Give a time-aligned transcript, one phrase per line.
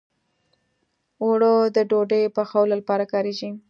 [1.23, 3.49] اوړه د ډوډۍ پخولو لپاره کارېږي